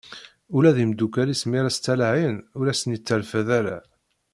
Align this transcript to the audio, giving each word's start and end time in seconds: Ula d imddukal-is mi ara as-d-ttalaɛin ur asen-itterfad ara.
Ula 0.55 0.71
d 0.75 0.77
imddukal-is 0.83 1.43
mi 1.49 1.57
ara 1.59 1.69
as-d-ttalaɛin 1.71 2.37
ur 2.57 2.65
asen-itterfad 2.71 3.47
ara. 3.59 3.77